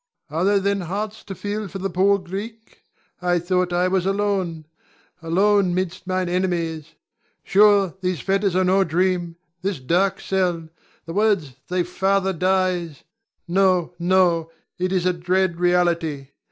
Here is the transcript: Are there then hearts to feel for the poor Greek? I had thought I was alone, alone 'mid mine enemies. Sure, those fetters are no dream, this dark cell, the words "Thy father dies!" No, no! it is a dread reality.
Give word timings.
Are 0.31 0.43
there 0.43 0.59
then 0.59 0.81
hearts 0.81 1.23
to 1.25 1.35
feel 1.35 1.67
for 1.67 1.77
the 1.77 1.87
poor 1.87 2.17
Greek? 2.17 2.85
I 3.21 3.33
had 3.33 3.45
thought 3.45 3.71
I 3.71 3.87
was 3.87 4.07
alone, 4.07 4.65
alone 5.21 5.75
'mid 5.75 6.01
mine 6.07 6.27
enemies. 6.27 6.95
Sure, 7.43 7.93
those 8.01 8.19
fetters 8.19 8.55
are 8.55 8.63
no 8.63 8.83
dream, 8.83 9.35
this 9.61 9.79
dark 9.79 10.19
cell, 10.19 10.69
the 11.05 11.13
words 11.13 11.53
"Thy 11.67 11.83
father 11.83 12.33
dies!" 12.33 13.03
No, 13.47 13.93
no! 13.99 14.49
it 14.79 14.91
is 14.91 15.05
a 15.05 15.13
dread 15.13 15.59
reality. 15.59 16.29